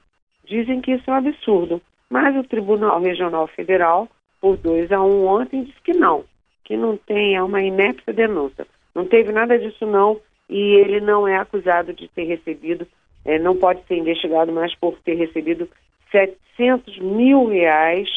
dizem 0.44 0.80
que 0.80 0.92
isso 0.92 1.10
é 1.10 1.12
um 1.12 1.16
absurdo. 1.16 1.82
Mas 2.08 2.36
o 2.36 2.44
Tribunal 2.44 3.00
Regional 3.00 3.46
Federal, 3.46 4.08
por 4.40 4.56
2 4.56 4.90
a 4.92 5.02
1 5.02 5.06
um, 5.06 5.26
ontem, 5.26 5.64
disse 5.64 5.80
que 5.82 5.92
não, 5.92 6.24
que 6.64 6.76
não 6.76 6.96
tem, 6.96 7.36
é 7.36 7.42
uma 7.42 7.62
inépcia 7.62 8.12
denúncia. 8.12 8.66
Não 8.94 9.06
teve 9.06 9.32
nada 9.32 9.58
disso 9.58 9.86
não 9.86 10.20
e 10.48 10.74
ele 10.76 11.00
não 11.00 11.26
é 11.26 11.36
acusado 11.36 11.92
de 11.92 12.08
ter 12.08 12.24
recebido, 12.24 12.86
é, 13.24 13.38
não 13.38 13.56
pode 13.56 13.84
ser 13.86 13.96
investigado 13.96 14.52
mais 14.52 14.74
por 14.74 14.98
ter 15.00 15.14
recebido 15.14 15.68
700 16.10 16.98
mil 16.98 17.46
reais 17.46 18.08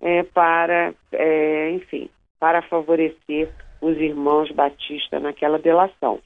é, 0.00 0.22
para, 0.22 0.92
é, 1.12 1.70
enfim, 1.70 2.08
para 2.38 2.62
favorecer 2.62 3.48
os 3.80 3.96
irmãos 3.96 4.50
Batista 4.50 5.20
naquela 5.20 5.58
delação. 5.58 6.20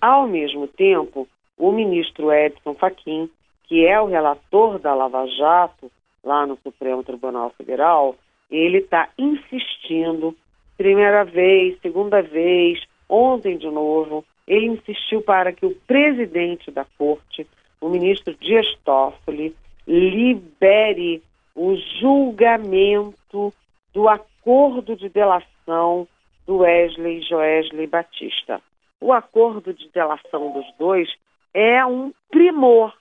Ao 0.00 0.26
mesmo 0.26 0.66
tempo, 0.68 1.26
o 1.56 1.72
ministro 1.72 2.32
Edson 2.32 2.74
Fachin, 2.74 3.30
que 3.64 3.86
é 3.86 4.00
o 4.00 4.06
relator 4.06 4.78
da 4.78 4.94
Lava 4.94 5.26
Jato 5.26 5.90
lá 6.22 6.46
no 6.46 6.58
Supremo 6.62 7.02
Tribunal 7.02 7.50
Federal, 7.56 8.14
ele 8.50 8.78
está 8.78 9.08
insistindo, 9.18 10.36
primeira 10.76 11.24
vez, 11.24 11.78
segunda 11.80 12.22
vez, 12.22 12.82
ontem 13.08 13.56
de 13.56 13.66
novo, 13.66 14.24
ele 14.46 14.66
insistiu 14.66 15.22
para 15.22 15.52
que 15.52 15.66
o 15.66 15.74
presidente 15.86 16.70
da 16.70 16.84
corte, 16.96 17.46
o 17.80 17.88
ministro 17.88 18.34
Dias 18.34 18.66
Toffoli, 18.84 19.54
libere 19.86 21.22
o 21.54 21.76
julgamento 22.00 23.52
do 23.92 24.08
acordo 24.08 24.94
de 24.94 25.08
delação 25.08 26.06
do 26.46 26.58
Wesley 26.58 27.22
Joesley 27.22 27.86
Batista. 27.86 28.60
O 29.00 29.12
acordo 29.12 29.72
de 29.72 29.88
delação 29.88 30.52
dos 30.52 30.66
dois 30.78 31.08
é 31.52 31.84
um 31.84 32.12
primor, 32.30 32.94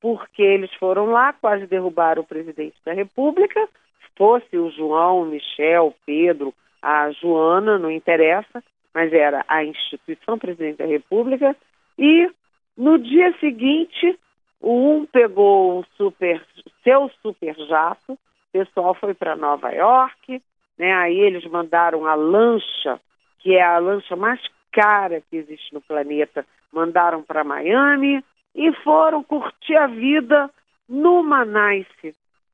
porque 0.00 0.42
eles 0.42 0.72
foram 0.74 1.06
lá, 1.06 1.32
quase 1.32 1.66
derrubaram 1.66 2.22
o 2.22 2.26
presidente 2.26 2.76
da 2.84 2.92
República, 2.92 3.68
fosse 4.16 4.56
o 4.56 4.70
João, 4.70 5.24
Michel, 5.26 5.94
Pedro, 6.04 6.54
a 6.86 7.10
Joana, 7.10 7.80
não 7.80 7.90
interessa, 7.90 8.62
mas 8.94 9.12
era 9.12 9.44
a 9.48 9.64
instituição 9.64 10.38
presidente 10.38 10.78
da 10.78 10.86
República, 10.86 11.56
e 11.98 12.30
no 12.76 12.96
dia 12.96 13.36
seguinte, 13.40 14.16
um 14.62 15.04
pegou 15.04 15.80
o 15.80 15.84
super, 15.96 16.40
seu 16.84 17.10
super 17.20 17.56
jato, 17.66 18.12
o 18.12 18.18
pessoal 18.52 18.94
foi 18.94 19.14
para 19.14 19.34
Nova 19.34 19.72
York, 19.72 20.40
né? 20.78 20.92
aí 20.92 21.18
eles 21.18 21.44
mandaram 21.46 22.06
a 22.06 22.14
lancha, 22.14 23.00
que 23.40 23.56
é 23.56 23.64
a 23.64 23.78
lancha 23.78 24.14
mais 24.14 24.40
cara 24.70 25.20
que 25.28 25.38
existe 25.38 25.74
no 25.74 25.80
planeta, 25.80 26.46
mandaram 26.72 27.20
para 27.20 27.42
Miami 27.42 28.24
e 28.54 28.72
foram 28.84 29.24
curtir 29.24 29.74
a 29.74 29.88
vida 29.88 30.48
no 30.88 31.20
Manaus, 31.24 31.86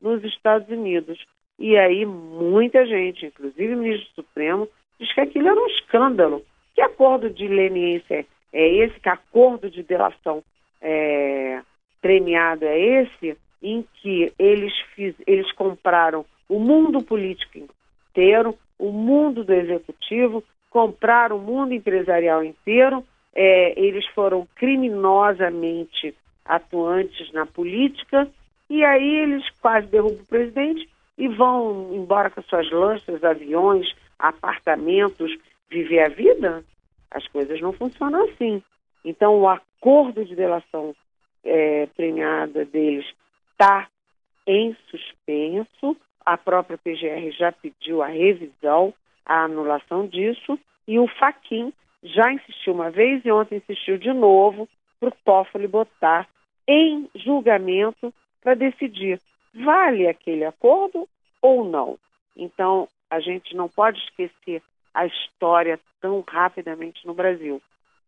nos 0.01 0.25
Estados 0.25 0.69
Unidos. 0.71 1.23
E 1.63 1.79
aí 1.79 2.05
muita 2.05 2.85
gente, 2.85 3.27
inclusive 3.27 3.73
o 3.73 3.79
ministro 3.79 4.09
Supremo, 4.17 4.69
diz 4.99 5.15
que 5.15 5.21
aquilo 5.21 5.47
era 5.47 5.61
um 5.61 5.69
escândalo. 5.69 6.43
Que 6.75 6.81
acordo 6.81 7.31
de 7.31 7.47
leniência 7.47 8.27
é 8.53 8.69
esse? 8.79 8.99
Que 8.99 9.09
acordo 9.09 9.71
de 9.71 9.85
delação 9.85 10.43
é, 10.81 11.61
premiado 12.01 12.65
é 12.65 12.77
esse? 12.81 13.39
Em 13.63 13.87
que 13.95 14.33
eles, 14.41 14.77
fiz, 14.97 15.15
eles 15.25 15.53
compraram 15.53 16.25
o 16.49 16.59
mundo 16.59 17.01
político 17.01 17.59
inteiro, 18.11 18.59
o 18.77 18.91
mundo 18.91 19.45
do 19.45 19.55
executivo, 19.55 20.43
compraram 20.69 21.37
o 21.37 21.41
mundo 21.41 21.73
empresarial 21.73 22.43
inteiro, 22.43 23.05
é, 23.33 23.81
eles 23.81 24.05
foram 24.09 24.49
criminosamente 24.57 26.13
atuantes 26.45 27.33
na 27.33 27.47
política, 27.47 28.29
e 28.69 28.85
aí 28.85 29.19
eles 29.21 29.49
quase 29.61 29.87
derrubam 29.87 30.19
o 30.23 30.27
presidente 30.27 30.89
e 31.17 31.29
vão 31.29 31.91
embora 31.93 32.31
com 32.31 32.43
suas 32.43 32.71
lanchas, 32.71 33.23
aviões, 33.23 33.87
apartamentos, 34.19 35.31
viver 35.71 36.01
a 36.01 36.09
vida, 36.09 36.65
as 37.11 37.27
coisas 37.29 37.61
não 37.61 37.73
funcionam 37.73 38.25
assim. 38.25 38.63
Então, 39.05 39.41
o 39.41 39.49
acordo 39.49 40.25
de 40.25 40.35
delação 40.35 40.95
é, 41.45 41.87
premiada 41.97 42.65
deles 42.65 43.07
está 43.53 43.89
em 44.47 44.77
suspenso. 44.89 45.97
A 46.25 46.39
própria 46.39 46.79
PGR 46.79 47.31
já 47.37 47.53
pediu 47.53 48.03
a 48.03 48.07
revisão, 48.07 48.95
a 49.25 49.45
anulação 49.45 50.07
disso, 50.07 50.59
e 50.87 50.99
o 50.99 51.09
Faquin 51.09 51.73
já 52.03 52.33
insistiu 52.33 52.75
uma 52.75 52.91
vez 52.91 53.25
e 53.25 53.31
ontem 53.31 53.57
insistiu 53.57 53.97
de 53.97 54.13
novo 54.13 54.69
para 54.99 55.09
o 55.09 55.17
Toffoli 55.25 55.67
botar 55.67 56.29
em 56.67 57.09
julgamento 57.15 58.13
para 58.41 58.55
decidir 58.55 59.21
vale 59.55 60.07
aquele 60.07 60.45
acordo 60.45 61.09
ou 61.41 61.65
não. 61.65 61.99
Então, 62.37 62.89
a 63.11 63.21
gente 63.21 63.55
não 63.55 63.69
pode 63.69 63.99
esquecer 64.01 64.63
a 64.95 65.07
história 65.07 65.79
tão 66.01 66.25
rapidamente 66.27 67.07
no 67.07 67.15
Brasil, 67.15 67.61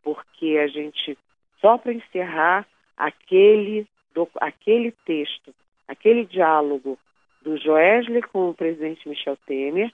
porque 0.03 0.59
a 0.63 0.67
gente, 0.67 1.17
só 1.61 1.79
para 1.79 1.93
encerrar, 1.93 2.67
aquele, 2.97 3.87
do, 4.15 4.29
aquele 4.41 4.93
texto, 5.05 5.55
aquele 5.89 6.25
diálogo 6.25 6.99
do 7.43 7.57
Joesley 7.59 8.23
com 8.23 8.51
o 8.51 8.55
presidente 8.55 9.09
Michel 9.09 9.37
Temer, 9.47 9.93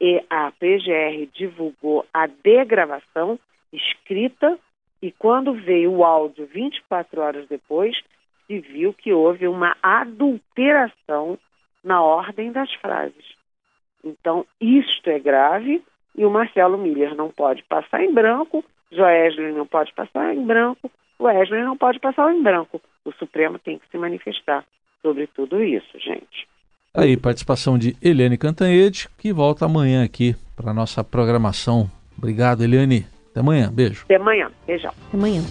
e 0.00 0.22
a 0.28 0.50
PGR 0.52 1.28
divulgou 1.32 2.04
a 2.12 2.26
degravação 2.26 3.38
escrita, 3.72 4.58
e 5.00 5.12
quando 5.12 5.52
veio 5.52 5.92
o 5.92 6.04
áudio 6.04 6.46
24 6.46 7.20
horas 7.20 7.48
depois, 7.48 7.96
se 8.46 8.58
viu 8.60 8.92
que 8.92 9.12
houve 9.12 9.46
uma 9.48 9.76
adulteração 9.82 11.38
na 11.82 12.02
ordem 12.02 12.52
das 12.52 12.72
frases. 12.74 13.34
Então, 14.02 14.46
isto 14.60 15.08
é 15.08 15.18
grave 15.18 15.82
e 16.16 16.24
o 16.24 16.30
Marcelo 16.30 16.78
Miller 16.78 17.14
não 17.14 17.30
pode 17.30 17.62
passar 17.64 18.02
em 18.02 18.12
branco, 18.12 18.64
Joesley 18.92 19.52
não 19.52 19.66
pode 19.66 19.92
passar 19.92 20.34
em 20.34 20.44
branco, 20.44 20.90
o 21.18 21.24
Wesley 21.24 21.62
não 21.62 21.76
pode 21.76 21.98
passar 22.00 22.32
em 22.34 22.42
branco. 22.42 22.80
O 23.04 23.12
Supremo 23.12 23.58
tem 23.58 23.78
que 23.78 23.88
se 23.90 23.98
manifestar 23.98 24.64
sobre 25.02 25.26
tudo 25.26 25.62
isso, 25.62 25.98
gente. 25.98 26.48
Aí, 26.94 27.16
participação 27.16 27.76
de 27.76 27.96
Eliane 28.00 28.38
Cantanhede, 28.38 29.08
que 29.18 29.32
volta 29.32 29.64
amanhã 29.64 30.04
aqui 30.04 30.34
para 30.54 30.72
nossa 30.72 31.02
programação. 31.02 31.90
Obrigado, 32.16 32.62
Eliane. 32.62 33.06
Até 33.30 33.40
amanhã. 33.40 33.70
Beijo. 33.72 34.04
Até 34.04 34.16
amanhã. 34.16 34.50
Beijão. 34.66 34.92
Até 35.08 35.16
amanhã. 35.16 35.42